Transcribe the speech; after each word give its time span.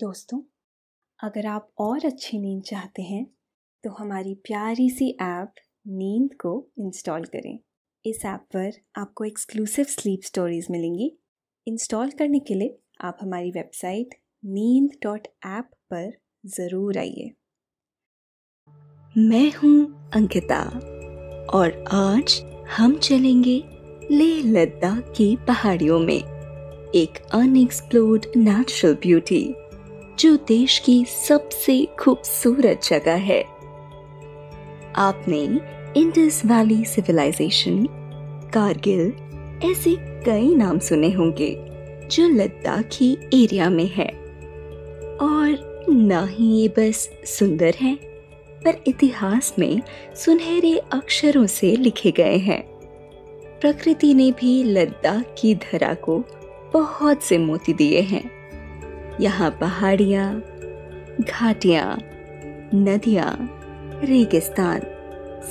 दोस्तों, 0.00 0.38
अगर 1.20 1.46
आप 1.46 1.68
और 1.78 2.04
अच्छी 2.06 2.38
नींद 2.38 2.62
चाहते 2.62 3.02
हैं 3.02 3.24
तो 3.84 3.90
हमारी 3.90 4.34
प्यारी 4.44 4.88
सी 4.90 5.08
ऐप 5.22 5.54
नींद 5.88 6.34
को 6.40 6.52
इंस्टॉल 6.78 7.24
करें। 7.24 7.58
इस 8.04 8.24
ऐप 8.26 8.46
पर 8.54 8.70
आपको 8.96 9.24
एक्सक्लूसिव 9.24 9.84
स्लीप 9.86 10.20
स्टोरीज 10.22 10.66
मिलेंगी। 10.70 11.10
इंस्टॉल 11.66 12.10
करने 12.10 12.38
के 12.38 12.54
लिए 12.54 12.78
आप 13.00 13.18
हमारी 13.20 13.50
वेबसाइट 13.50 14.14
नींद 14.44 14.96
डॉट 15.02 15.28
ऐप 15.48 15.70
पर 15.90 16.10
ज़रूर 16.48 16.98
आइए। 16.98 17.30
मैं 19.16 19.50
हूँ 19.52 20.10
अंकिता 20.14 20.62
और 21.54 21.84
आज 21.94 22.40
हम 22.70 22.98
चलेंगे 22.98 23.62
लेह 24.10 24.42
लद्दाख 24.46 25.14
की 25.16 25.34
पहाड़ियों 25.46 25.98
में, 26.00 26.20
एक 26.94 27.24
अनएक्सप्लोर्ड 27.34 28.26
नेचुरल 28.36 28.94
ब्यूटी। 29.02 29.42
जो 30.20 30.36
देश 30.36 30.78
की 30.78 31.04
सबसे 31.04 31.88
खूबसूरत 32.00 32.80
जगह 32.84 33.14
है। 33.14 33.42
आपने 34.96 35.42
इंडस 36.00 36.42
वैली 36.46 36.84
सिविलाइजेशन, 36.84 37.86
कारगिल, 38.54 39.12
ऐसे 39.70 39.96
कई 39.98 40.54
नाम 40.54 40.78
सुने 40.78 41.10
होंगे 41.10 41.56
जो 42.10 42.28
लद्दाखी 42.28 43.12
एरिया 43.12 43.70
में 43.70 43.88
है। 43.88 44.06
और 45.16 45.86
ना 45.90 46.26
ही 46.26 46.44
ये 46.44 46.68
बस 46.68 47.10
सुंदर 47.24 47.74
है, 47.80 47.94
पर 48.64 48.82
इतिहास 48.86 49.54
में 49.58 49.82
सुनहरे 50.16 50.78
अक्षरों 50.78 51.46
से 51.46 51.76
लिखे 51.76 52.10
गए 52.10 52.36
हैं। 52.36 52.62
प्रकृति 53.60 54.14
ने 54.14 54.32
भी 54.32 54.64
लद्दाख 54.64 55.34
की 55.38 55.54
धरा 55.54 55.94
को 55.94 56.24
बहुत 56.72 57.22
से 57.22 57.38
मोती 57.38 57.72
दिए 57.72 58.00
हैं। 58.00 58.39
यहाँ 59.20 59.50
पहाड़ियाँ, 59.50 60.42
घाटियाँ, 61.20 61.98
नदियाँ, 62.74 63.32
रेगिस्तान, 64.04 64.80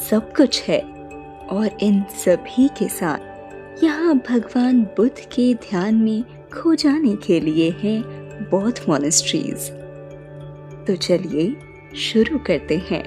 सब 0.10 0.34
कुछ 0.36 0.62
है 0.64 0.80
और 1.50 1.78
इन 1.84 2.02
सभी 2.26 2.68
के 2.78 2.88
साथ 2.90 3.84
यहाँ 3.84 4.16
भगवान 4.30 4.82
बुद्ध 4.98 5.20
के 5.34 5.54
ध्यान 5.54 5.96
में 5.96 6.24
खो 6.54 6.76
जाने 6.76 7.16
के 7.16 7.40
लिए 7.40 7.70
हैं 7.80 8.02
बौद्ध 8.52 8.80
मोनेस्ट्रीज 8.90 9.70
तो 10.88 10.96
चलिए 10.96 11.56
शुरू 11.96 12.38
करते 12.38 12.78
हैं। 12.90 13.04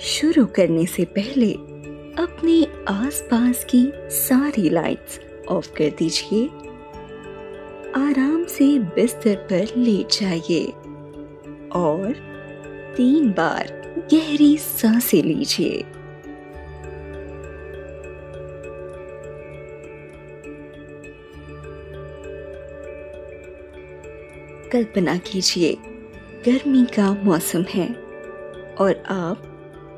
शुरू 0.00 0.46
करने 0.46 0.86
से 0.86 1.04
पहले 1.04 1.52
अपने 2.22 2.62
आसपास 2.88 3.64
की 3.64 3.86
सारी 4.10 4.68
लाइट्स 4.70 5.20
ऑफ़ 5.48 5.72
कर 5.72 5.90
दीजिए। 5.98 6.48
आराम 7.96 8.44
से 8.44 8.78
बिस्तर 8.78 9.36
पर 9.36 9.76
लेट 9.76 10.08
जाइए। 10.20 10.66
और 11.72 12.12
तीन 12.96 13.30
बार 13.30 13.82
गहरी 14.14 14.58
साँसें 14.58 15.22
लीजिए। 15.22 15.84
कल्पना 24.72 25.16
कीजिए, 25.16 25.78
गर्मी 26.46 26.84
का 26.84 27.12
मौसम 27.24 27.62
है 27.62 27.94
और 28.80 29.02
आप 29.08 29.48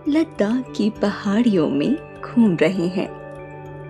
लद्दाख 0.09 0.75
की 0.77 0.91
पहाड़ियों 0.91 1.69
में 1.69 2.21
घूम 2.21 2.57
रहे 2.57 2.87
हैं। 2.87 3.25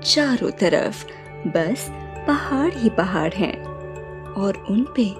चारों 0.00 0.50
तरफ़ 0.50 1.06
बस 1.48 1.86
पहाड़ 2.26 2.72
ही 2.74 2.90
पहाड़ 2.90 3.34
हैं। 3.34 3.73
और 4.36 4.66
उन 4.70 4.82
पे 4.96 5.14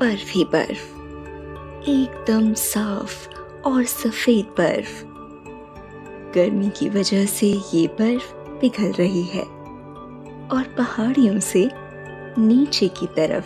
बर्फ़ 0.00 0.32
ही 0.32 0.44
बर्फ़। 0.44 0.94
एकदम 1.88 2.54
साफ़ 2.54 3.28
और 3.60 3.84
सफ़ेद 3.84 4.46
बर्फ़। 4.46 5.04
गर्मी 6.34 6.70
की 6.70 6.88
वजह 6.88 7.26
से 7.26 7.62
ये 7.74 7.86
बर्फ़ 7.86 8.34
पिघल 8.34 8.92
रही 8.92 9.22
है। 9.22 9.42
और 10.52 10.74
पहाड़ियों 10.78 11.40
से 11.40 11.70
नीचे 12.38 12.88
की 12.88 13.06
तरफ़ 13.06 13.44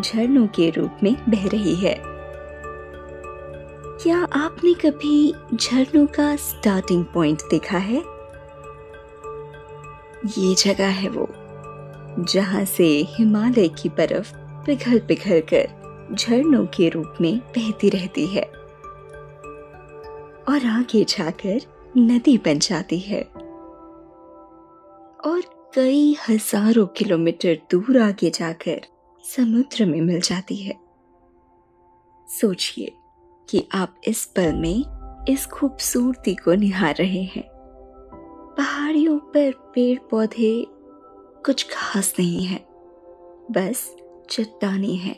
झरनों 0.00 0.46
के 0.46 0.70
रूप 0.70 0.90
में 1.02 1.16
बह 1.28 1.48
रही 1.48 1.74
है। 1.74 2.02
क्या 4.02 4.18
आपने 4.18 4.74
कभी 4.74 5.34
झरनों 5.54 6.06
का 6.06 6.36
स्टार्टिंग 6.36 7.04
पॉइंट 7.04 7.42
देखा 7.50 7.78
है? 7.78 8.04
ये 10.38 10.54
जगह 10.54 10.88
है 10.88 11.08
वो। 11.08 11.28
जहाँ 12.18 12.64
से 12.64 12.86
हिमालय 13.08 13.68
की 13.68 13.88
बर्फ़ 13.88 14.32
पिघल 14.66 14.98
पिघल 14.98 15.40
कर 15.52 16.14
झरनों 16.14 16.66
के 16.66 16.88
रूप 16.88 17.14
में 17.20 17.38
बहती 17.38 17.88
रहती 17.88 18.26
है 18.26 18.42
और 20.48 20.66
आगे 20.66 21.04
जाकर 21.04 21.60
नदी 21.96 22.38
बन 22.38 22.58
जाती 22.58 22.98
है। 22.98 23.22
और 25.24 25.40
कई 25.74 26.16
हज़ारों 26.28 26.86
किलोमीटर 26.86 27.58
दूर 27.70 27.98
आगे 27.98 28.30
जाकर 28.30 28.80
समुद्र 29.24 29.86
में 29.86 30.00
मिल 30.00 30.20
जाती 30.20 30.56
है। 30.56 30.74
सोचिए 32.28 32.92
कि 33.48 33.68
आप 33.74 33.94
इस 34.08 34.24
पल 34.24 34.52
में 34.52 35.24
इस 35.28 35.46
खूबसूरती 35.46 36.34
को 36.34 36.54
निहार 36.54 36.94
रहे 36.94 37.22
हैं। 37.22 37.44
पहाड़ियों 38.56 39.18
पर 39.18 39.52
पेड़ 39.74 39.98
पौधे 40.10 40.66
कुछ 41.46 41.66
खास 41.72 42.14
नहीं 42.18 42.44
है, 42.44 42.66
बस 43.50 43.96
चट्टाने 44.30 44.92
हैं। 44.94 45.16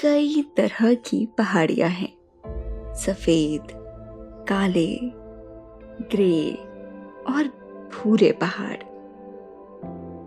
कई 0.00 0.42
तरह 0.56 0.94
की 0.94 1.26
पहाड़ियाँ 1.26 1.88
हैं, 1.88 2.16
सफ़ेद, 2.94 3.62
काले, 4.48 4.98
ग्रे 6.14 6.50
और 7.34 7.44
भूरे 7.94 8.32
पहाड़। 8.32 8.76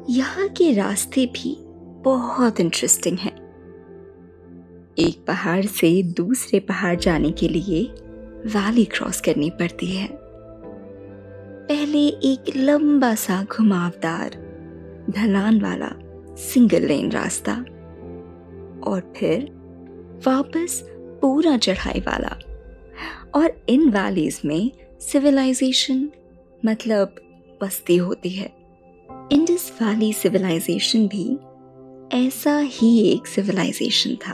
यहाँ 0.10 0.48
के 0.48 0.74
रास्ते 0.74 1.26
भी 1.26 1.58
बहुत 2.04 2.60
इंटरेस्टिंग 2.60 3.18
हैं। 3.18 3.38
एक 5.00 5.26
पहाड़ 5.28 5.66
से 5.66 6.04
दूसरे 6.04 6.60
पहाड़ 6.60 6.96
जाने 6.96 7.32
के 7.32 7.48
लिए 7.48 7.84
वैली 8.46 8.86
क्रॉस 8.86 9.22
करनी 9.22 9.50
पड़ती 9.50 9.88
है। 9.88 10.29
पहले 11.70 12.08
एक 12.08 12.44
लंबा 12.56 13.16
सा 13.16 13.44
घुमावदार, 13.44 14.30
ढलान 15.10 15.62
वाला 15.62 15.90
सिंगल 16.36 16.82
लेन 16.82 17.12
रास्ता 17.12 17.54
और 18.90 19.14
फिर 19.18 19.44
वापस 20.28 20.84
पूरा 20.92 21.58
चढ़ाई 21.58 22.00
वाला। 22.00 22.40
और 23.36 23.66
इन 23.70 23.90
वैलीज 23.90 24.42
में 24.46 24.72
सिविलाइजेशन 25.00 26.10
मतलब 26.66 27.16
बस्ती 27.62 27.96
होती 27.96 28.30
है। 28.30 28.54
इंडस 29.32 29.78
वैली 29.82 30.14
सिविलाइजेशन 30.14 31.08
भी 31.08 31.38
ऐसा 32.28 32.58
ही 32.58 33.00
एक 33.00 33.28
सिविलाइजेशन 33.28 34.16
था। 34.16 34.34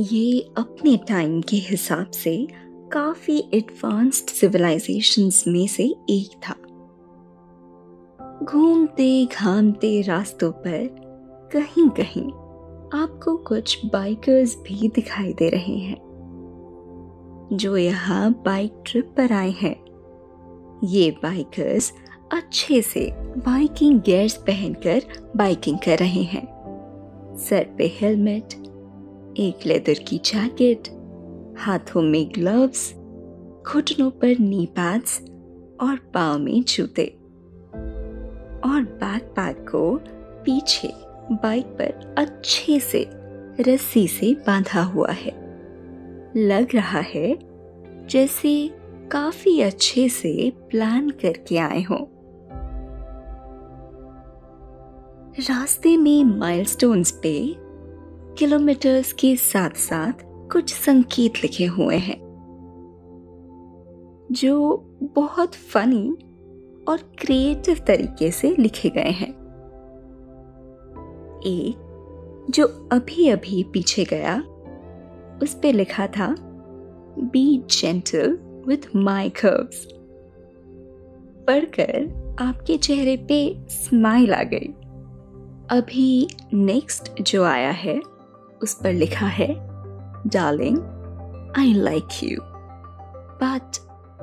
ये 0.00 0.40
अपने 0.58 0.96
टाइम 0.96 1.40
के 1.40 1.56
हिसाब 1.56 2.10
से 2.10 2.48
काफ़ी 2.92 3.50
एडवांस्ड 3.54 4.30
सिविलाइजेशंस 4.30 5.44
में 5.48 5.66
से 5.66 5.84
एक 6.10 6.30
था। 6.48 6.54
घूमते 8.44 9.26
घामते 9.26 10.00
रास्तों 10.00 10.52
पर 10.52 10.86
कहीं 11.52 11.88
कहीं 11.88 12.26
आपको 13.02 13.36
कुछ 13.36 13.86
बाइकर्स 13.86 14.56
भी 14.56 14.88
दिखाई 14.88 15.32
दे 15.32 15.48
रहे 15.48 15.78
हैं। 15.78 15.98
जो 17.52 17.76
यहाँ 17.76 18.42
बाइक 18.44 18.82
ट्रिप 18.86 19.14
पर 19.16 19.32
आए 19.32 19.50
हैं। 19.50 19.76
ये 20.84 21.10
बाइकर्स 21.10 21.92
अच्छे 22.32 22.82
से 22.82 23.12
बाइकिंग 23.20 24.00
गियर्स 24.00 24.36
पहनकर 24.36 25.02
बाइकिंग 25.36 25.78
कर 25.78 25.98
रहे 25.98 26.22
हैं। 26.22 26.46
सर 27.38 27.74
पे 27.78 27.92
हेलमेट 28.00 28.52
एक 29.36 29.66
लेदर 29.66 29.94
की 29.94 30.18
जैकेट 30.18 31.01
हाथों 31.62 32.02
में 32.02 32.30
ग्लव्स 32.34 32.94
घुटनों 33.66 34.10
पर 34.10 34.38
नी 34.38 34.66
पैड्स 34.66 35.20
और 35.80 35.96
पाव 35.96 36.38
में 36.38 36.64
जूते। 36.64 37.06
और 38.64 38.82
बैकपैक 38.82 39.56
को 39.70 40.00
पीछे 40.44 40.88
बाइक 41.32 41.64
पर 41.64 42.14
अच्छे 42.18 42.80
से 42.80 43.06
रस्सी 43.60 44.08
से 44.08 44.34
बांधा 44.34 44.82
हुआ 44.82 45.10
है। 45.10 45.32
लग 46.36 46.68
रहा 46.74 47.00
है 47.00 47.38
जैसे 48.06 48.70
काफ़ी 49.12 49.60
अच्छे 49.60 50.08
से 50.08 50.52
प्लान 50.70 51.10
करके 51.10 51.58
आए 51.58 51.82
हों। 51.82 52.04
रास्ते 55.40 55.96
में 55.96 56.24
माइलस्टोन्स 56.24 57.10
पे 57.10 57.56
किलोमीटर्स 58.34 59.12
के 59.12 59.36
साथ 59.36 59.70
साथ 59.70 60.31
कुछ 60.52 60.74
संकेत 60.74 61.32
लिखे 61.42 61.66
हुए 61.66 61.96
हैं, 61.96 62.18
जो 64.32 64.76
बहुत 65.02 65.54
फनी 65.54 66.10
और 66.88 66.98
क्रिएटिव 67.18 67.78
तरीके 67.86 68.30
से 68.30 68.54
लिखे 68.58 68.88
गए 68.88 69.10
हैं। 69.10 69.30
एक 71.42 72.46
जो 72.50 72.88
अभी 72.92 73.28
अभी 73.28 73.62
पीछे 73.62 74.04
गया, 74.04 74.38
उस 75.42 75.58
पे 75.62 75.72
लिखा 75.72 76.06
था 76.06 76.34
be 77.18 77.62
gentle 77.70 78.38
with 78.66 78.96
my 78.96 79.28
curves 79.28 79.86
पढ़कर 81.46 82.36
आपके 82.40 82.76
चेहरे 82.76 83.16
पे 83.16 83.56
स्माइल 83.68 84.34
आ 84.34 84.42
गई। 84.42 84.72
अभी 85.70 86.28
नेक्स्ट 86.54 87.22
जो 87.22 87.44
आया 87.44 87.70
है, 87.70 88.00
उस 88.62 88.74
पर 88.74 88.92
लिखा 88.92 89.26
है 89.26 89.71
darling 90.26 90.78
I 91.58 91.72
like 91.72 92.08
you 92.22 92.40
but 93.42 93.76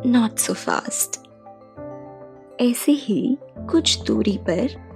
not 0.06 0.38
so 0.38 0.54
fast 0.54 1.30
ऐसे 2.62 2.92
ही 2.92 3.38
कुछ 3.72 4.04
दूरी 4.04 4.40
पर 4.50 4.90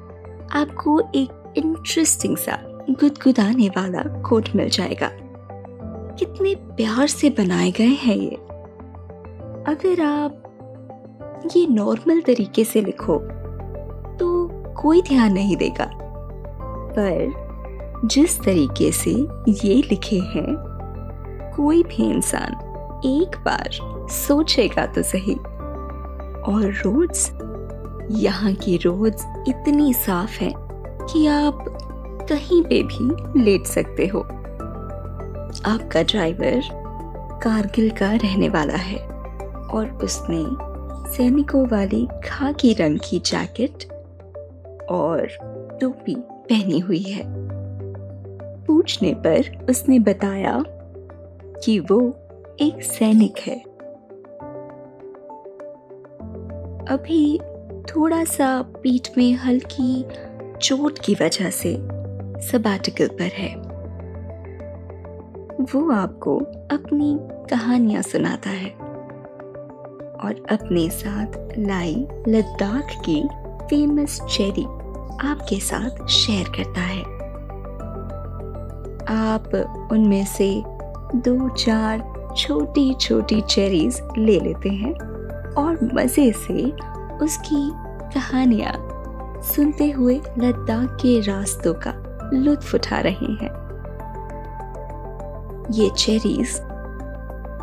आपको 0.51 0.99
एक 1.15 1.53
इंटरेस्टिंग 1.57 2.37
सा 2.37 2.59
गुदगुदाने 2.89 3.69
वाला 3.69 4.21
कोट 4.21 4.49
मिल 4.55 4.69
जाएगा। 4.69 5.09
कितने 6.19 6.55
प्यार 6.55 7.07
से 7.07 7.29
बनाए 7.29 7.71
गए 7.71 7.87
हैं 7.87 8.15
ये। 8.15 8.35
अगर 9.67 10.01
आप 10.01 10.39
ये 11.55 11.67
नॉर्मल 11.67 12.21
तरीके 12.21 12.63
से 12.63 12.81
लिखो 12.81 13.17
तो 14.17 14.49
कोई 14.81 15.01
ध्यान 15.01 15.33
नहीं 15.33 15.57
देगा। 15.57 15.91
पर 16.97 17.43
जिस 18.05 18.39
तरीके 18.39 18.91
से 18.91 19.11
ये 19.49 19.75
लिखे 19.75 20.19
हैं 20.19 20.72
कोई 21.55 21.83
भी 21.83 22.11
इंसान 22.11 22.51
एक 23.05 23.37
बार 23.37 23.69
सोचेगा 24.09 24.85
तो 24.85 25.01
सही। 25.01 25.35
और 26.43 26.73
रोड्स 26.85 27.31
यहाँ 28.11 28.53
की 28.53 28.77
रोड्स 28.77 29.25
इतनी 29.47 29.93
साफ़ 29.93 30.39
है 30.39 30.53
कि 31.09 31.27
आप 31.27 31.65
कहीं 32.29 32.61
पे 32.63 32.83
भी 32.83 33.41
लेट 33.43 33.65
सकते 33.65 34.07
हो। 34.07 34.19
आपका 35.65 36.03
ड्राइवर 36.03 36.61
कारगिल 37.43 37.89
का 37.89 38.11
रहने 38.13 38.49
वाला 38.49 38.73
है 38.73 38.97
और 39.73 39.99
उसने 40.03 40.73
सैनिकों 41.11 41.67
वाली 41.67 42.07
खाकी 42.25 42.73
रंग 42.73 42.99
की 43.09 43.19
जैकेट 43.19 43.83
और 44.91 45.27
टोपी 45.81 46.15
पहनी 46.19 46.79
हुई 46.79 47.01
है। 47.01 47.23
पूछने 48.65 49.13
पर 49.13 49.65
उसने 49.69 49.99
बताया 49.99 50.63
कि 51.63 51.79
वो 51.79 52.17
एक 52.59 52.83
सैनिक 52.83 53.39
है। 53.39 53.59
अभी 56.85 57.39
थोड़ा 57.83 58.23
सा 58.23 58.61
पीठ 58.61 59.07
में 59.17 59.33
हल्की 59.33 60.05
चोट 60.61 60.99
की 60.99 61.13
वजह 61.13 61.49
से 61.49 61.77
सबाटिकल 62.51 63.07
पर 63.07 63.31
है। 63.33 63.55
वो 65.63 65.91
आपको 65.91 66.37
अपनी 66.71 67.17
कहानियाँ 67.21 68.01
सुनाता 68.01 68.49
है 68.49 68.69
और 70.13 70.45
अपने 70.51 70.89
साथ 70.89 71.57
लाई 71.57 72.07
लद्दाख 72.27 72.87
की 73.05 73.23
फ़ेमस 73.69 74.21
चेरी 74.21 74.63
आपके 75.27 75.59
साथ 75.59 76.07
शेयर 76.07 76.47
करता 76.47 76.81
है। 76.81 77.01
आप 79.07 79.55
उनमें 79.91 80.25
से 80.25 80.72
दो 81.15 81.49
चार 81.49 82.03
छोटी 82.37 82.93
छोटी 82.93 83.41
चेरीज 83.41 84.01
ले 84.17 84.39
लेते 84.39 84.69
हैं 84.69 84.93
और 85.53 85.89
मज़े 85.93 86.31
से 86.31 86.63
उसकी 87.25 87.69
कहानियाँ 88.15 88.73
सुनते 89.43 89.89
हुए 89.91 90.15
लद्दाख 90.39 90.95
के 90.95 91.19
रास्तों 91.19 91.73
का 91.73 91.93
लुत्फ 92.33 92.75
उठा 92.75 92.99
रहे 92.99 93.31
हैं। 93.33 93.51
ये 95.71 95.89
चेरीज 95.89 96.59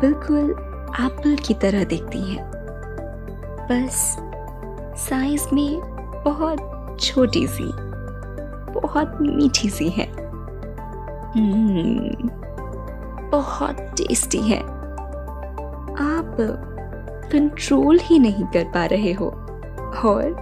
बिल्कुल 0.01 0.51
एप्पल 1.01 1.35
की 1.35 1.53
तरह 1.53 1.83
दिखती 1.83 2.21
हैं। 2.31 2.51
बस 3.71 4.17
साइज़ 5.09 5.47
में 5.53 5.79
बहुत 6.25 6.97
छोटी 7.01 7.47
सी 7.47 7.71
बहुत 8.79 9.17
मीठी 9.21 9.69
सी 9.69 9.89
है। 9.89 10.11
हम्म, 11.31 12.29
बहुत 13.31 13.77
टेस्टी 13.97 14.41
है। 14.41 14.59
आप 16.01 16.35
कंट्रोल 17.31 17.99
ही 17.99 18.19
नहीं 18.19 18.45
कर 18.45 18.63
पा 18.63 18.85
रहे 18.85 19.11
हो 19.13 19.25
और 20.05 20.33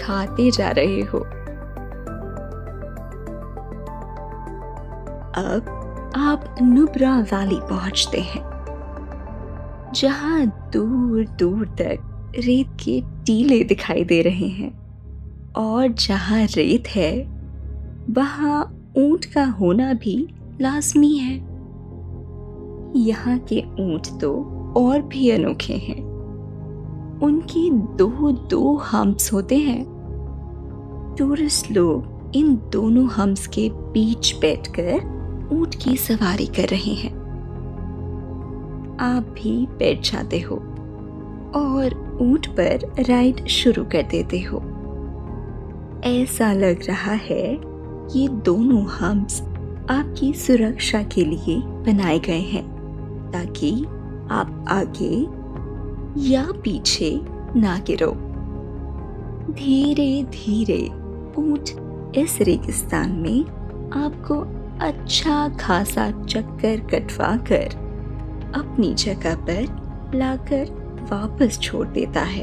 खाते 0.00 0.50
जा 0.50 0.70
रहे 0.70 1.00
हो। 1.02 1.18
अब 5.36 6.12
आप 6.16 6.54
नुब्रा 6.62 7.18
वैली 7.22 7.58
पहुँचते 7.60 8.20
हैं, 8.20 8.42
जहाँ 9.94 10.46
दूर 10.72 11.26
दूर 11.38 11.66
तक 11.80 12.32
रेत 12.38 12.68
के 12.80 13.00
टीले 13.26 13.62
दिखाई 13.64 14.04
दे 14.04 14.20
रहे 14.22 14.48
हैं 14.48 14.72
और 15.58 15.88
जहाँ 15.88 16.44
रेत 16.46 16.88
है, 16.88 17.12
वहाँ 18.10 18.62
ऊँट 18.96 19.24
का 19.24 19.44
होना 19.50 19.92
भी 19.92 20.16
लाजमी 20.60 21.16
है। 21.18 21.49
यहाँ 22.96 23.38
के 23.38 23.60
ऊँट 23.60 24.06
तो 24.20 24.32
और 24.76 25.02
भी 25.02 25.30
अनोखे 25.30 25.74
हैं। 25.74 26.02
उनके 27.22 27.70
दो 27.70 28.32
दो 28.32 28.76
हम्प्स 28.76 29.32
होते 29.32 29.56
हैं। 29.56 29.84
टूरिस्ट 31.18 31.70
लोग 31.70 32.32
इन 32.34 32.54
दोनों 32.72 33.08
हम्प्स 33.08 33.46
के 33.46 33.68
बीच 33.68 34.34
बैठकर 34.40 35.18
ऊँट 35.52 35.74
की 35.74 35.96
सवारी 35.96 36.46
कर 36.46 36.68
रहे 36.68 36.94
हैं। 36.94 37.20
आप 39.00 39.22
भी 39.22 39.66
बैठ 39.66 40.12
जाते 40.12 40.40
हो 40.40 40.56
और 41.54 42.18
ऊँट 42.22 42.46
पर 42.46 42.94
राइड 43.08 43.46
शुरू 43.46 43.84
कर 43.84 44.02
देते 44.02 44.40
हो। 44.40 44.58
ऐसा 46.04 46.52
लग 46.52 46.80
रहा 46.88 47.12
है 47.12 47.54
ये 48.16 48.28
दोनों 48.28 48.82
हम्स 48.82 49.42
आपकी 49.90 50.32
सुरक्षा 50.32 51.02
के 51.02 51.24
लिए 51.24 51.56
बनाए 51.58 52.18
गए 52.18 52.40
हैं। 52.40 52.69
ताकि 53.32 53.84
आप 54.30 54.64
आगे 54.68 55.14
या 56.30 56.46
पीछे 56.64 57.20
ना 57.56 57.78
गिरो। 57.78 58.10
धीरे 59.52 60.22
धीरे 60.22 60.82
ऊँट 61.38 62.14
इस 62.16 62.38
रेगिस्तान 62.40 63.12
में 63.12 63.44
आपको 63.92 64.34
अच्छा 64.80 65.48
खासा 65.48 66.10
चक्कर 66.10 66.80
कटवा 66.80 67.36
कर 67.36 67.78
अपनी 68.54 68.94
जगह 68.94 69.34
पर 69.36 70.12
लाकर 70.14 70.64
वापस 71.10 71.58
छोड़ 71.58 71.86
देता 71.88 72.20
है। 72.20 72.42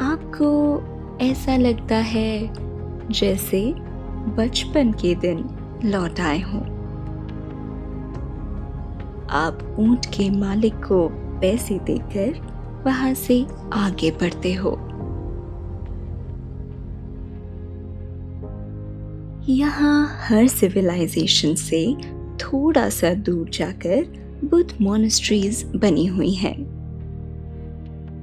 आपको 0.00 0.48
ऐसा 1.20 1.56
लगता 1.56 1.96
है 1.96 2.52
जैसे 3.10 3.74
बचपन 4.36 4.92
के 4.92 5.14
दिन 5.14 5.44
लौट 5.84 6.20
आए 6.20 6.40
हों। 6.40 6.75
आप 9.30 9.76
ऊँट 9.78 10.06
के 10.06 10.30
मालिक 10.30 10.74
को 10.74 11.08
पैसे 11.12 11.78
देकर 11.78 12.56
वहाँ 12.86 13.14
से 13.14 13.46
आगे 13.72 14.10
बढ़ते 14.10 14.54
हो 14.54 14.78
यहाँ 19.48 20.26
हर 20.26 20.46
सिविलाइजेशन 20.46 21.54
से 21.54 21.96
थोड़ा 22.36 22.88
सा 22.88 23.14
दूर 23.14 23.48
जाकर 23.48 24.04
बुद्ध 24.44 24.74
मोनेस्ट्रीज 24.80 25.64
बनी 25.76 26.06
हुई 26.06 26.32
हैं। 26.32 26.56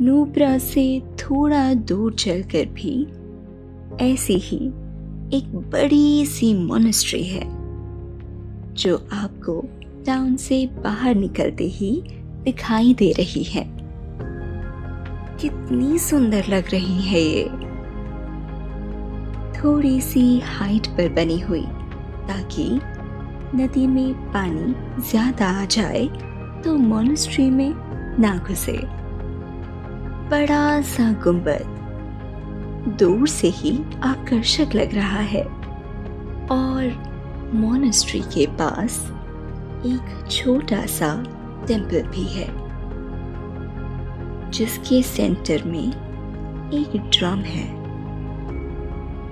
नूब्रा 0.01 0.57
से 0.57 1.00
थोड़ा 1.00 1.74
दूर 1.74 2.13
चलकर 2.13 2.65
भी 2.65 3.07
ऐसी 4.01 4.33
ही 4.33 4.57
एक 5.38 5.51
बड़ी 5.55 6.25
सी 6.25 6.53
मोनेस्ट्री 6.53 7.24
है, 7.24 7.43
जो 8.74 9.07
आपको 9.13 9.65
टाउन 10.05 10.36
से 10.36 10.65
बाहर 10.83 11.15
निकलते 11.15 11.63
ही 11.63 11.91
दिखाई 12.43 12.93
दे 12.93 13.12
रही 13.12 13.43
है। 13.43 13.63
कितनी 15.41 16.00
सुंदर 16.00 16.48
लग 16.50 16.69
रही 16.72 17.01
है 17.01 17.22
ये। 17.22 17.43
थोड़ी 19.53 20.00
सी 20.01 20.39
हाइट 20.39 20.88
पर 20.88 21.10
बनी 21.10 21.39
हुई, 21.39 21.65
ताकि 22.27 22.69
नदी 23.55 23.88
में 23.88 24.13
पानी 24.31 25.01
ज़्यादा 25.01 25.48
आ 25.62 25.65
जाए 25.65 26.05
तो 26.63 26.75
मोनेस्ट्री 26.75 27.50
में 27.50 27.74
ना 28.19 28.36
घुसे। 28.38 28.77
बड़ा 30.29 30.81
सा 30.81 31.12
गुंबद, 31.24 31.65
दूर 33.00 33.27
से 33.27 33.48
ही 33.48 33.77
आकर्षक 34.03 34.75
लग 34.75 34.95
रहा 34.95 35.19
है। 35.19 35.43
और 36.51 37.51
मोनेस्ट्री 37.53 38.22
के 38.36 38.45
पास 38.53 39.00
एक 39.86 40.28
छोटा 40.32 40.86
सा 40.86 41.24
टेंपल 41.68 42.04
भी 42.08 42.24
है, 42.24 42.48
जिसके 44.52 45.02
सेंटर 45.02 45.63
में 45.63 45.88
एक 46.74 46.98
ड्रम 47.10 47.40
है 47.40 47.66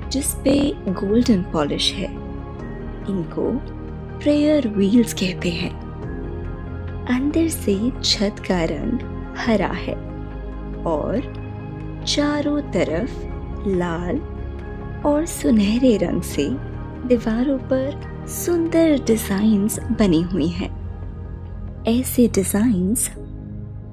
जिस 0.09 0.33
पे 0.35 0.53
गोल्डन 0.89 1.41
पॉलिश 1.43 1.91
है। 1.93 2.11
इनको 3.09 3.51
प्रेयर 4.19 4.67
व्हील्स 4.67 5.13
कहते 5.13 5.49
हैं। 5.49 5.71
अंदर 7.07 7.47
से 7.47 7.91
छत 8.03 8.35
का 8.47 8.63
रंग 8.63 8.99
हरा 9.37 9.71
है 9.75 9.95
और 10.85 12.03
चारों 12.07 12.61
तरफ़ 12.61 13.11
लाल 13.67 14.19
और 15.05 15.25
सुनहरे 15.25 15.97
रंग 15.97 16.21
से 16.21 16.47
दीवारों 17.07 17.57
पर 17.57 18.10
सुंदर 18.27 19.03
डिजाइन्स 19.03 19.79
बनी 19.79 20.21
हुई 20.21 20.47
हैं। 20.47 20.69
ऐसे 21.87 22.27
डिजाइन्स 22.27 23.09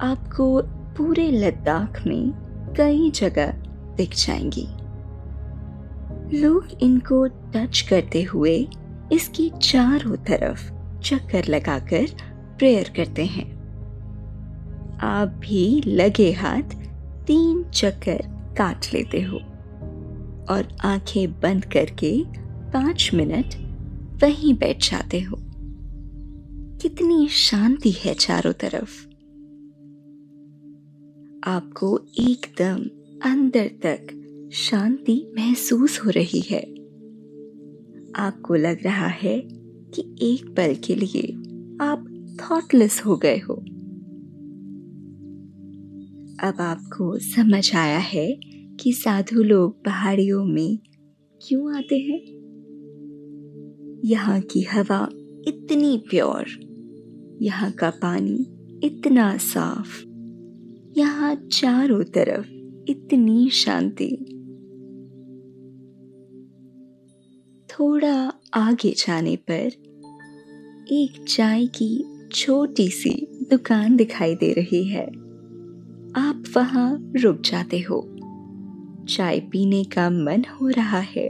आपको 0.01 0.61
पूरे 0.97 1.31
लद्दाख 1.31 2.07
में 2.07 2.31
कई 2.77 3.11
जगह 3.11 3.51
दिख 3.95 4.15
जाएँगी। 4.15 4.67
लोग 6.39 6.67
इनको 6.81 7.27
टच 7.27 7.81
करते 7.81 8.23
हुए 8.23 8.67
इसकी 9.11 9.51
चारों 9.61 10.15
तरफ़ 10.15 10.71
चक्कर 11.01 11.45
लगाकर 11.45 12.05
प्रेयर 12.57 12.93
करते 12.95 13.25
हैं। 13.25 13.59
आप 15.01 15.27
भी 15.27 15.83
लगे 15.87 16.31
हाथ 16.31 16.75
तीन 17.27 17.63
चक्कर 17.63 18.21
काट 18.57 18.85
लेते 18.93 19.21
हो 19.21 19.37
और 20.49 20.77
आँखें 20.85 21.31
बंद 21.31 21.65
करके 21.65 22.23
पाँच 22.73 23.11
मिनट 23.13 23.68
वहीं 24.21 24.53
बैठ 24.53 24.91
जाते 24.91 25.21
हो। 25.21 25.37
कितनी 26.81 27.27
शांति 27.27 27.91
है 27.91 28.13
चारों 28.13 28.53
तरफ़। 28.53 29.09
आपको 31.49 31.99
एकदम 32.19 32.77
अंदर 33.31 33.67
तक 33.67 34.15
शांति 34.53 35.31
महसूस 35.37 35.99
हो 36.05 36.09
रही 36.09 36.39
है। 36.39 36.61
आपको 38.15 38.55
लग 38.55 38.83
रहा 38.83 39.07
है 39.07 39.39
कि 39.95 40.15
एक 40.21 40.55
पल 40.57 40.75
के 40.75 40.95
लिए 40.95 41.33
आप 41.81 42.05
थॉटलेस 42.41 43.05
हो 43.05 43.17
गए 43.17 43.37
हो। 43.37 43.53
अब 46.47 46.53
आपको 46.59 47.17
समझ 47.19 47.75
आया 47.75 47.99
है 47.99 48.39
कि 48.79 48.93
साधु 48.93 49.43
लोग 49.43 49.85
पहाड़ियों 49.85 50.45
में 50.45 50.79
क्यों 51.47 51.77
आते 51.77 51.97
हैं? 51.97 52.38
यहाँ 54.05 54.41
की 54.41 54.61
हवा 54.61 55.07
इतनी 55.47 55.97
प्योर, 56.09 56.45
यहाँ 57.41 57.71
का 57.71 57.89
पानी 57.89 58.45
इतना 58.83 59.37
साफ़, 59.37 60.03
यहाँ 60.97 61.35
चारों 61.35 62.03
तरफ़ 62.03 62.47
इतनी 62.91 63.49
शांति। 63.49 64.09
थोड़ा 67.69 68.33
आगे 68.53 68.93
जाने 68.97 69.35
पर 69.35 69.71
एक 70.91 71.25
चाय 71.27 71.65
की 71.65 72.03
छोटी 72.33 72.87
सी 72.89 73.27
दुकान 73.49 73.95
दिखाई 73.95 74.35
दे 74.35 74.53
रही 74.53 74.83
है। 74.83 75.05
आप 76.15 76.43
वहाँ 76.57 77.13
रुक 77.15 77.41
जाते 77.41 77.79
हो। 77.79 78.01
चाय 79.09 79.39
पीने 79.39 79.83
का 79.83 80.09
मन 80.09 80.43
हो 80.51 80.67
रहा 80.67 80.99
है 80.99 81.29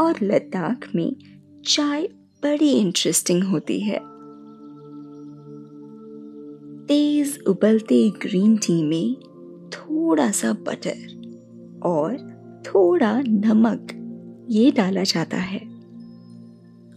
और 0.00 0.14
लद्दाख 0.22 0.88
में 0.94 1.16
चाय 1.66 2.08
बड़ी 2.42 2.70
इंटरेस्टिंग 2.70 3.44
होती 3.44 3.80
है। 3.80 3.98
तेज 6.86 7.44
उबलते 7.46 8.10
ग्रीन 8.10 8.56
टी 8.56 8.82
में 8.82 9.14
थोड़ा 9.68 10.30
सा 10.30 10.52
बटर 10.52 11.80
और 11.82 12.16
थोड़ा 12.66 13.20
नमक 13.20 13.88
ये 14.50 14.70
डाला 14.70 15.02
जाता 15.02 15.36
है। 15.36 15.58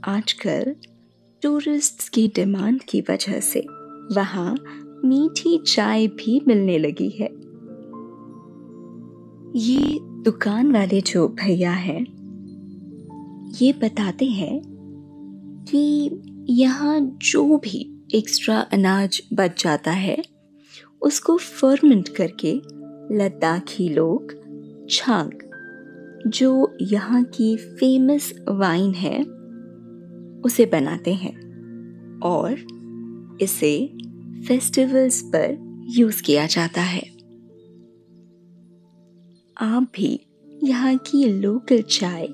आजकल 0.03 0.75
टूरिस्ट्स 1.41 2.09
की 2.09 2.27
डिमांड 2.27 2.81
की 2.81 3.01
वजह 3.01 3.39
से 3.39 3.65
वहाँ 4.15 4.55
मीठी 5.05 5.57
चाय 5.57 6.07
भी 6.07 6.41
मिलने 6.47 6.77
लगी 6.77 7.09
है। 7.09 7.29
ये 9.55 9.99
दुकान 10.23 10.71
वाले 10.71 11.01
जो 11.01 11.27
भैया 11.27 11.71
हैं 11.71 12.18
ये 13.51 13.73
बताते 13.73 14.25
हैं 14.25 14.61
कि 15.69 16.09
यहाँ 16.49 16.99
जो 17.21 17.57
भी 17.57 17.79
एक्स्ट्रा 18.15 18.59
अनाज 18.73 19.21
बच 19.33 19.63
जाता 19.63 19.91
है, 19.91 20.23
उसको 21.01 21.37
फर्मेंट 21.37 22.09
करके 22.09 22.53
लद्दाखी 23.17 23.89
लोग 23.89 24.33
छांग 24.89 25.31
जो 26.27 26.77
यहाँ 26.81 27.23
की 27.23 27.55
फ़ेमस 27.57 28.33
वाइन 28.49 28.93
है, 28.93 29.19
उसे 30.41 30.65
बनाते 30.65 31.13
हैं 31.13 31.35
और 32.19 32.53
इसे 33.41 33.93
फेस्टिवल्स 34.47 35.21
पर 35.21 35.57
यूज़ 35.89 36.23
किया 36.23 36.45
जाता 36.45 36.81
है। 36.81 37.01
आप 39.57 39.91
भी 39.95 40.19
यहाँ 40.63 40.95
की 40.97 41.25
लोकल 41.25 41.81
चाय 41.81 42.27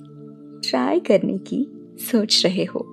ट्राई 0.69 0.99
करने 0.99 1.37
की 1.37 1.67
सोच 1.97 2.45
रहे 2.45 2.63
हो। 2.63 2.85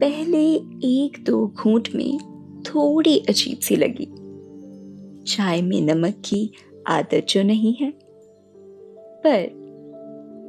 पहले 0.00 0.54
एक 0.84 1.24
दो 1.26 1.46
घूंट 1.46 1.88
में 1.94 2.18
थोड़ी 2.62 3.18
अजीब 3.18 3.58
सी 3.58 3.76
लगी। 3.76 4.08
चाय 5.24 5.62
में 5.62 5.80
नमक 5.82 6.14
की 6.24 6.52
आदत 6.86 7.26
जो 7.28 7.42
नहीं 7.42 7.74
है। 7.74 7.92
पर 9.26 9.62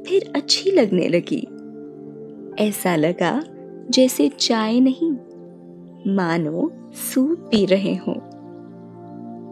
फिर 0.06 0.32
अच्छी 0.36 0.70
लगने 0.70 1.08
लगी। 1.08 1.46
ऐसा 2.64 2.96
लगा 2.96 3.44
जैसे 3.90 4.28
चाय 4.28 4.80
नहीं, 4.80 5.12
मानो 6.14 6.72
सूप 6.92 7.38
पी 7.38 7.66
रहे 7.66 7.94
हो। 7.94 8.14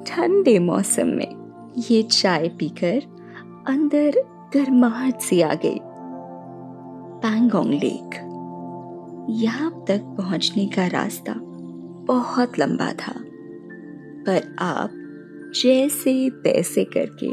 ठंडे 0.07 0.59
मौसम 0.59 1.07
में 1.07 1.43
ये 1.91 2.03
चाय 2.03 2.49
पीकर 2.49 3.03
अंदर 3.69 4.13
गर्माहट 4.55 5.21
सी 5.21 5.41
आ 5.41 5.55
गई। 5.55 5.79
पैंगोंग 7.23 7.71
लेक। 7.71 8.15
यहाँ 9.31 9.85
तक 9.89 10.01
पहुँचने 10.19 10.67
का 10.67 10.87
रास्ता 10.87 11.35
बहुत 12.07 12.59
लंबा 12.59 12.93
था, 12.93 13.13
पर 14.27 14.57
आप 14.59 14.91
जैसे 15.63 16.31
तैसे 16.31 16.85
करके 16.85 17.31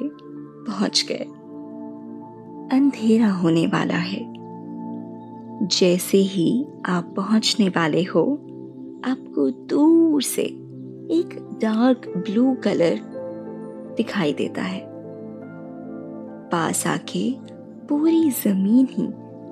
पहुँच 0.66 1.06
गए। 1.10 1.26
अंधेरा 2.78 3.32
होने 3.32 3.68
वाला 3.68 3.96
है। 3.96 4.20
जैसे 5.68 6.18
ही 6.18 6.66
आप 6.86 7.14
पहुँचने 7.16 7.70
वाले 7.70 8.04
हो, 8.04 8.22
आपको 9.06 9.50
दूर 9.50 10.22
से 10.22 10.42
एक 11.12 11.58
डार्क 11.62 12.08
ब्लू 12.18 12.54
कलर 12.64 13.00
दिखाई 13.98 14.34
देता 14.34 14.62
है। 14.62 14.84
पास 16.52 16.88
आके 16.88 17.32
पूरी 17.88 18.30
ज़मीन 18.30 18.88
ही 18.92 19.08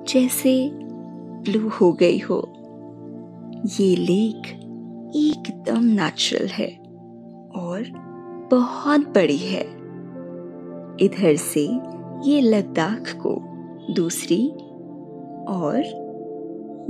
जैसे 0.08 0.70
ब्लू 0.74 1.68
हो 1.68 1.92
गई 1.92 2.18
हो। 2.18 2.52
ये 3.80 3.96
लेक 3.96 4.46
एकदम 5.16 5.84
नेचुरल 5.84 6.46
है 6.46 6.68
और 7.56 7.84
बहुत 8.50 9.00
बड़ी 9.00 9.36
है। 9.36 9.62
इधर 11.00 11.36
से 11.36 11.64
ये 12.30 12.40
लद्दाख 12.40 13.12
को, 13.16 13.34
दूसरी 13.94 14.48
और 15.48 15.76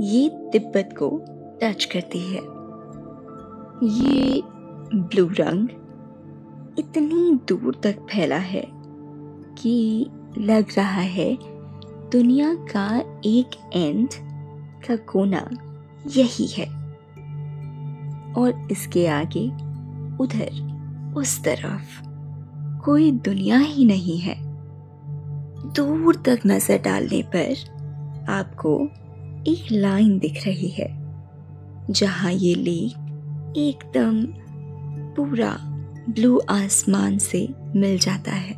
ये 0.01 0.29
तिब्बत 0.29 0.89
को 0.99 1.09
टच 1.61 1.85
करती 1.85 2.19
है। 2.19 2.41
ये 3.83 4.41
ब्लू 4.95 5.27
रंग 5.27 5.69
इतनी 6.79 7.39
दूर 7.47 7.79
तक 7.83 7.95
फैला 7.99 8.37
है 8.37 8.65
कि 9.57 10.07
लग 10.37 10.65
रहा 10.77 11.01
है 11.01 11.58
दुनिया 12.11 12.53
का 12.53 12.99
एक 13.25 13.55
एंड 13.73 14.09
का 14.87 14.95
कोना 14.95 15.49
यही 16.07 16.47
है। 16.47 16.65
और 18.33 18.67
इसके 18.71 19.07
आगे, 19.07 19.45
उधर, 20.23 21.13
उस 21.17 21.43
तरफ़, 21.43 22.01
कोई 22.85 23.11
दुनिया 23.11 23.57
ही 23.57 23.85
नहीं 23.85 24.17
है। 24.17 24.35
दूर 25.73 26.15
तक 26.15 26.39
नज़र 26.47 26.77
डालने 26.77 27.21
पर 27.35 28.25
आपको 28.29 28.89
एक 29.47 29.67
लाइन 29.71 30.19
दिख 30.19 30.43
रही 30.47 30.69
है, 30.69 30.89
जहाँ 31.89 32.31
ये 32.31 32.55
लेक 32.55 33.53
एकदम 33.57 34.25
पूरा 35.15 35.55
ब्लू 36.09 36.41
आसमान 36.49 37.17
से 37.17 37.47
मिल 37.75 37.97
जाता 37.99 38.31
है, 38.31 38.55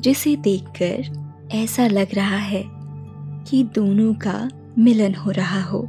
जिसे 0.00 0.36
देखकर 0.36 1.29
ऐसा 1.52 1.86
लग 1.86 2.06
रहा 2.14 2.36
है 2.36 2.64
कि 3.44 3.64
दोनों 3.74 4.14
का 4.14 4.50
मिलन 4.78 5.14
हो 5.14 5.30
रहा 5.30 5.62
हो। 5.62 5.88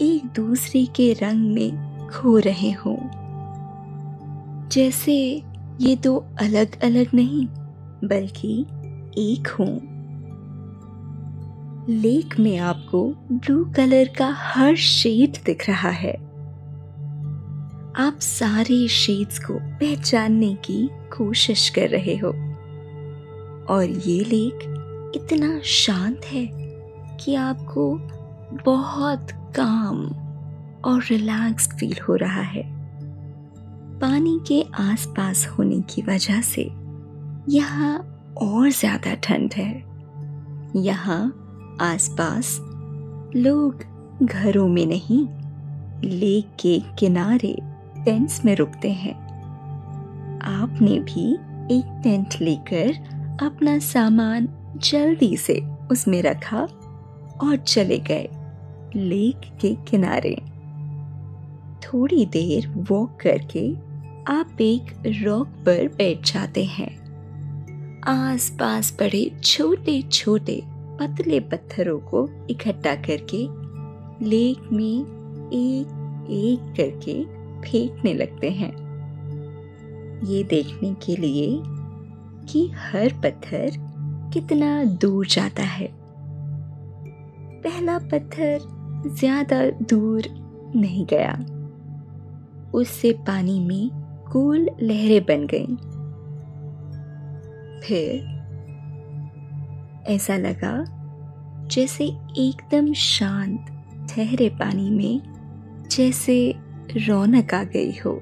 एक 0.00 0.32
दूसरे 0.36 0.86
के 0.86 1.12
रंग 1.12 1.52
में 1.52 1.98
खो 2.08 2.38
रहे 2.38 2.70
हो। 2.70 2.98
जैसे 4.72 5.42
ये 5.80 5.96
दो 5.96 6.26
अलग 6.40 6.82
अलग 6.82 7.06
नहीं, 7.14 7.46
बल्कि 8.08 8.60
एक 9.18 9.48
हूँ। 9.48 9.80
लेक 11.88 12.38
में 12.40 12.58
आपको 12.58 13.14
ब्लू 13.32 13.64
कलर 13.64 14.08
का 14.18 14.36
हर 14.38 14.76
शेड 14.76 15.44
दिख 15.46 15.70
रहा 15.70 15.90
है। 15.90 16.14
आप 17.96 18.18
सारे 18.20 18.88
शेड्स 18.88 19.38
को 19.38 19.54
पहचानने 19.54 20.54
की 20.54 20.90
कोशिश 20.92 21.68
कर 21.68 21.88
रहे 21.88 22.16
हो। 22.16 22.43
और 23.70 23.90
ये 23.90 24.18
लेक 24.24 25.12
इतना 25.16 25.58
शांत 25.60 26.24
है 26.24 26.46
कि 27.20 27.34
आपको 27.34 27.94
बहुत 28.64 29.32
काम 29.56 30.04
और 30.84 31.02
रिलैक्स 31.10 31.68
फील 31.70 31.94
हो 32.08 32.14
रहा 32.14 32.42
है। 32.42 32.62
पानी 34.00 34.38
के 34.48 34.62
आसपास 34.82 35.46
होने 35.48 35.80
की 35.80 36.02
वजह 36.02 36.40
से 36.40 36.62
यहाँ 37.48 37.96
और 38.42 38.70
ज़्यादा 38.70 39.14
ठंड 39.14 39.54
है। 39.54 39.72
यहाँ 40.76 41.22
आसपास 41.82 42.56
लोग 43.36 43.84
घरों 44.22 44.68
में 44.68 44.84
नहीं, 44.86 45.26
लेक 46.10 46.56
के 46.60 46.78
किनारे 46.98 47.56
टेंट्स 48.04 48.44
में 48.44 48.54
रुकते 48.56 48.90
हैं। 48.92 49.14
आपने 50.42 50.98
भी 51.00 51.32
एक 51.76 52.00
टेंट 52.02 52.34
लेकर 52.40 52.92
अपना 53.42 53.78
सामान 53.78 54.48
जल्दी 54.76 55.36
से 55.36 55.62
उसमें 55.90 56.22
रखा 56.22 56.60
और 57.42 57.56
चले 57.56 57.98
गए 57.98 58.28
लेक 58.96 59.40
के 59.60 59.74
किनारे। 59.74 60.42
थोड़ी 61.80 62.26
देर 62.26 62.68
वॉक 62.68 63.18
करके 63.20 63.74
आप 64.32 64.60
एक 64.60 64.84
रॉक 65.06 65.46
पर 65.46 65.88
बैठ 65.88 66.32
जाते 66.32 66.64
हैं। 66.64 67.04
आस 68.02 68.50
पास 68.60 68.90
पड़े 68.90 69.40
छोटे 69.44 70.02
छोटे 70.02 70.62
पतले 70.68 71.40
पत्थरों 71.40 71.98
को 71.98 72.46
इकट्ठा 72.50 72.94
करके 72.94 73.64
लेक 74.24 74.72
में 74.72 75.00
एक 75.52 75.86
एक 76.30 76.60
करके 76.76 77.24
फेंकने 77.60 78.14
लगते 78.14 78.50
हैं। 78.50 78.72
ये 80.24 80.44
देखने 80.44 80.94
के 80.94 81.16
लिए 81.16 81.73
कि 82.48 82.70
हर 82.76 83.12
पत्थर 83.24 83.70
कितना 84.34 84.84
दूर 84.84 85.26
जाता 85.26 85.62
है। 85.62 85.88
पहला 87.62 87.98
पत्थर 87.98 88.58
ज़्यादा 89.08 89.60
दूर 89.82 90.22
नहीं 90.76 91.06
गया। 91.06 91.32
उससे 92.74 93.12
पानी 93.26 93.58
में 93.60 93.90
गोल 94.32 94.68
लहरें 94.82 95.24
बन 95.24 95.46
गईं। 95.46 95.76
फिर 97.80 98.32
ऐसा 100.08 100.36
लगा 100.36 100.74
जैसे 101.66 102.04
एकदम 102.38 102.92
शांत, 102.92 103.66
ठहरे 104.10 104.48
पानी 104.48 104.90
में 104.90 105.20
जैसे 105.90 106.54
रौनक 106.96 107.54
आ 107.54 107.62
गई 107.64 107.92
हो। 107.98 108.12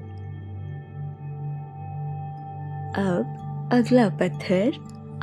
अब 2.97 3.39
अगला 3.71 4.09
पत्थर 4.09 4.73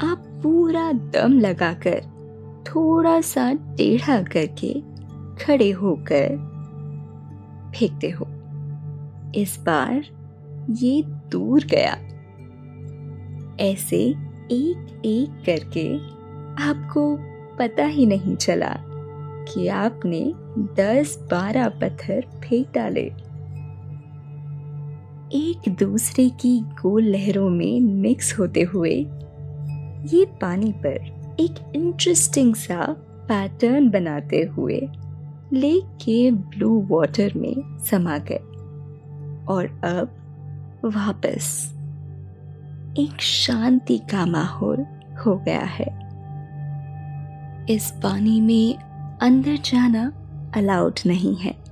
आप 0.02 0.24
पूरा 0.42 0.92
दम 0.92 1.38
लगाकर, 1.38 2.00
थोड़ा 2.66 3.20
सा 3.20 3.52
टेढ़ा 3.52 4.22
करके 4.22 4.72
खड़े 5.44 5.70
होकर 5.70 6.28
फेंकते 7.76 8.10
हो। 8.10 8.26
इस 9.34 9.58
बार 9.60 10.04
ये 10.70 11.02
दूर 11.02 11.64
गया। 11.64 11.92
ऐसे 13.60 14.02
एक 14.50 15.02
एक 15.04 15.42
करके 15.46 15.96
आपको 16.64 17.16
पता 17.56 17.84
ही 17.84 18.06
नहीं 18.06 18.36
चला 18.36 18.74
कि 19.44 19.68
आपने 19.68 20.32
दस 20.74 21.18
बारह 21.30 21.68
पत्थर 21.68 22.26
फेंक 22.44 22.66
डाले। 22.74 23.12
एक 25.34 25.68
दूसरे 25.68 26.28
की 26.28 26.60
गोल 26.60 27.04
लहरों 27.04 27.50
में 27.50 27.80
मिक्स 27.80 28.38
होते 28.38 28.62
हुए, 28.62 28.94
ये 30.14 30.24
पानी 30.24 30.72
पर 30.72 30.96
एक 31.40 31.72
इंटरेस्टिंग 31.76 32.54
सा 32.54 32.96
पैटर्न 33.28 33.90
बनाते 33.90 34.42
हुए 34.42 34.80
लेक 35.52 35.84
के 35.84 36.30
ब्लू 36.30 36.86
वाटर 36.90 37.32
में 37.36 37.78
समा 37.78 38.18
गए 38.18 38.38
और 39.46 39.66
अब 39.84 40.82
वापस 40.84 41.74
एक 42.98 43.20
शांति 43.20 43.98
का 43.98 44.26
माहौल 44.26 44.86
हो 45.26 45.36
गया 45.36 45.64
है। 45.64 45.88
इस 47.70 47.90
पानी 48.02 48.40
में 48.40 48.74
अंदर 49.18 49.56
जाना 49.56 50.12
अलाउड 50.56 50.94
नहीं 51.06 51.36
है। 51.36 51.69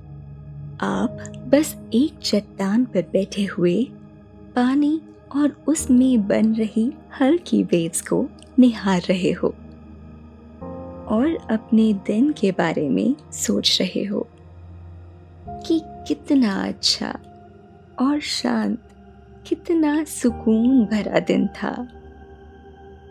आप 0.81 1.17
बस 1.47 1.75
एक 1.93 2.19
चट्टान 2.23 2.85
पर 2.85 3.01
बैठे 3.01 3.45
हुए, 3.45 3.83
पानी 4.55 5.01
और 5.35 5.63
उसमें 5.67 6.27
बन 6.27 6.53
रही 6.53 6.91
हल्की 7.21 7.63
वेव्स 7.63 8.01
को 8.01 8.29
निहार 8.59 9.01
रहे 9.01 9.31
हो 9.31 9.47
और 11.07 11.47
अपने 11.51 11.93
दिन 11.93 12.31
के 12.31 12.51
बारे 12.51 12.89
में 12.89 13.15
सोच 13.31 13.77
रहे 13.81 14.05
हो 14.05 14.27
कि 15.67 15.81
कितना 15.85 16.67
अच्छा 16.67 17.19
और 18.01 18.19
शांत, 18.19 18.79
कितना 19.47 20.03
सुकून 20.03 20.85
भरा 20.85 21.19
दिन 21.19 21.47
था। 21.47 21.87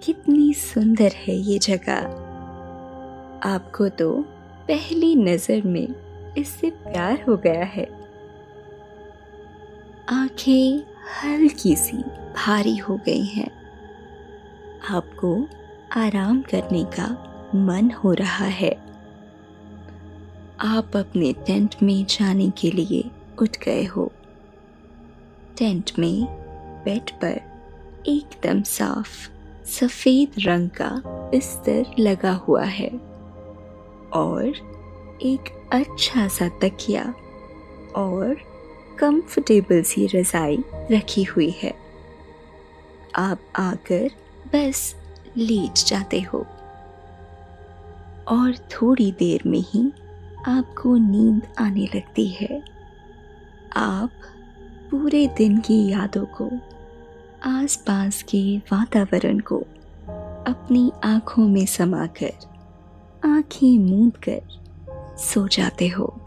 कितनी 0.04 0.54
सुंदर 0.54 1.12
है 1.14 1.34
ये 1.34 1.58
जगह। 1.58 1.98
आपको 3.48 3.88
तो 3.88 4.12
पहली 4.68 5.14
नज़र 5.16 5.62
में 5.62 6.07
इससे 6.38 6.70
प्यार 6.70 7.24
हो 7.28 7.36
गया 7.36 7.64
है। 7.64 7.84
आँखें 10.08 10.82
हल्की 11.22 11.76
सी 11.76 11.96
भारी 12.36 12.76
हो 12.76 12.96
गई 12.96 13.24
हैं। 13.24 13.50
आपको 14.90 15.48
आराम 15.96 16.42
करने 16.42 16.84
का 16.84 17.24
मन 17.54 17.90
हो 17.90 18.12
रहा 18.12 18.44
है। 18.44 18.72
आप 20.60 20.96
अपने 20.96 21.32
टेंट 21.32 21.74
में 21.82 22.04
जाने 22.04 22.50
के 22.50 22.70
लिए 22.70 23.10
उठ 23.42 23.56
गए 23.64 23.84
हो। 23.84 24.12
टेंट 25.58 25.90
में 25.98 26.24
बेड 26.84 27.10
पर 27.10 27.40
एकदम 28.06 28.62
साफ़ 28.62 29.28
सफ़ेद 29.66 30.28
रंग 30.38 30.70
का 30.70 31.02
बिस्तर 31.06 31.84
लगा 31.98 32.32
हुआ 32.32 32.64
है 32.64 32.88
और 34.12 34.67
एक 35.22 35.68
अच्छा 35.72 36.28
सा 36.28 36.48
तकिया 36.48 37.14
और 37.96 38.34
कंफर्टेबल 38.98 39.82
सी 39.82 40.06
रजाई 40.06 40.64
रखी 40.92 41.22
हुई 41.22 41.50
है। 41.50 41.74
आप 43.16 43.38
आकर 43.56 44.10
बस 44.46 44.96
लेट 45.36 45.72
जाते 45.72 46.20
हो। 46.20 46.46
और 48.28 48.54
थोड़ी 48.56 49.12
देर 49.12 49.42
में 49.46 49.64
ही 49.68 49.92
आपको 50.46 50.96
नींद 50.96 51.42
आने 51.58 51.88
लगती 51.94 52.26
है। 52.26 52.62
आप 53.76 54.10
पूरे 54.90 55.26
दिन 55.26 55.58
की 55.58 55.88
यादों 55.88 56.26
को, 56.26 56.50
आसपास 57.44 58.22
के 58.22 58.58
वातावरण 58.58 59.38
को 59.38 59.58
अपनी 60.46 60.92
आँखों 61.04 61.48
में 61.48 61.66
समाकर, 61.66 62.32
आँखें 63.24 63.78
मूंद 63.78 64.16
कर 64.16 64.67
सो 65.18 65.48
जाते 65.48 65.88
हो। 65.88 66.17